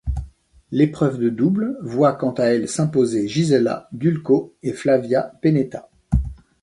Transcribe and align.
L'épreuve 0.71 1.19
de 1.19 1.29
double 1.29 1.77
voit 1.83 2.13
quant 2.15 2.31
à 2.31 2.45
elle 2.45 2.67
s'imposer 2.67 3.27
Gisela 3.27 3.87
Dulko 3.91 4.55
et 4.63 4.73
Flavia 4.73 5.31
Pennetta. 5.43 5.91